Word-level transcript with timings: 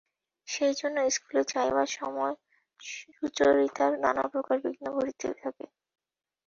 সেইজন্য 0.47 0.97
ইস্কুলে 1.03 1.41
যাইবার 1.51 1.87
সময় 1.97 2.33
সুচরিতার 2.81 3.91
নানাপ্রকার 4.03 4.57
বিঘ্ন 4.63 4.85
ঘটিতে 4.95 5.27
থাকিত। 5.41 5.71